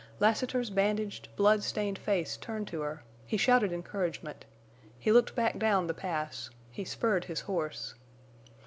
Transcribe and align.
Lassiter's 0.19 0.71
bandaged, 0.71 1.27
blood 1.35 1.61
stained 1.63 1.99
face 1.99 2.35
turned 2.35 2.67
to 2.69 2.81
her; 2.81 3.03
he 3.27 3.37
shouted 3.37 3.71
encouragement; 3.71 4.45
he 4.97 5.11
looked 5.11 5.35
back 5.35 5.59
down 5.59 5.85
the 5.85 5.93
Pass; 5.93 6.49
he 6.71 6.83
spurred 6.83 7.25
his 7.25 7.41
horse. 7.41 7.93